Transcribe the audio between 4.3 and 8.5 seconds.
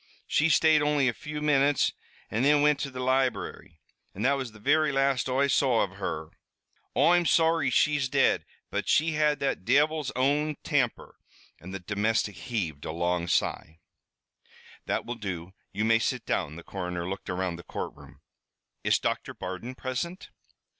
was the very last Oi saw av her. Oi'm sorry she's dead,